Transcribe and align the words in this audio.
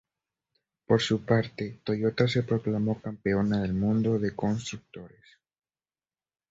Por 0.87 0.99
su 0.99 1.23
parte 1.25 1.79
Toyota 1.83 2.27
se 2.27 2.41
proclamó 2.41 2.99
campeona 2.99 3.61
del 3.61 3.75
mundo 3.75 4.17
de 4.17 4.33
constructores. 4.35 5.37